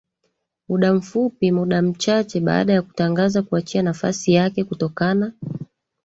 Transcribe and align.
muda 0.67 0.93
mfupi 0.93 1.51
muda 1.51 1.81
mchache 1.81 2.39
baada 2.39 2.73
ya 2.73 2.81
kutangaza 2.81 3.41
kuachia 3.43 3.81
nafasi 3.81 4.33
yake 4.33 4.63
kutokana 4.63 5.33